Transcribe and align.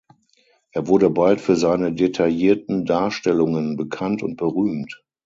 Er 0.71 0.87
wurde 0.87 1.11
bald 1.11 1.41
für 1.41 1.55
seine 1.55 1.93
detaillierten 1.93 2.85
Darstellungen 2.85 3.77
bekannt 3.77 4.23
und 4.23 4.35
berühmt. 4.35 5.03